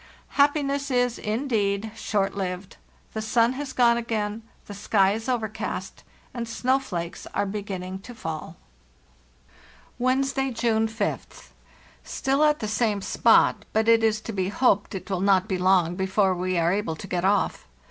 [0.29, 2.77] "Happiness is, indeed, short lived.
[3.13, 6.01] The sun has gone again, the sky is overcast,
[6.33, 8.55] and snowflakes are be ginning to fall.
[9.99, 11.49] "Wednesday, June 5th.
[12.03, 15.59] Still at the same spot, but it is to be hoped it will not be
[15.59, 17.67] long before we are able to get off.